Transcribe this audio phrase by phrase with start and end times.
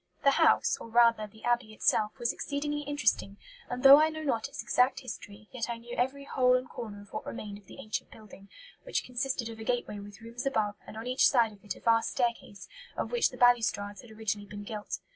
[0.23, 3.37] "The house or, rather, the Abbey itself was exceedingly interesting;
[3.69, 7.03] and though I know not its exact history, yet I knew every hole and corner
[7.03, 8.49] of what remained of the ancient building,
[8.81, 11.79] which consisted of a gateway with rooms above, and on each side of it a
[11.81, 12.67] vast staircase,
[12.97, 14.97] of which the balustrades had originally been gilt.